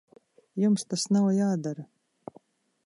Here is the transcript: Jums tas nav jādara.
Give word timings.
Jums 0.63 0.85
tas 0.93 1.05
nav 1.17 1.29
jādara. 1.37 1.87